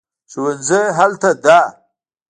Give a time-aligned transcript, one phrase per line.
[0.31, 1.59] ښوونځی هلته دی